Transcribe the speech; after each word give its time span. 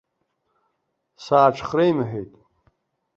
Сааҽхреимҳәеит. 1.23 2.31